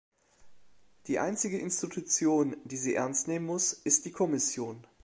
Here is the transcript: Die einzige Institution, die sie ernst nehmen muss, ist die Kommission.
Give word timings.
Die 1.05 1.19
einzige 1.19 1.59
Institution, 1.59 2.57
die 2.63 2.77
sie 2.77 2.95
ernst 2.95 3.27
nehmen 3.27 3.45
muss, 3.45 3.71
ist 3.73 4.05
die 4.05 4.11
Kommission. 4.11 4.87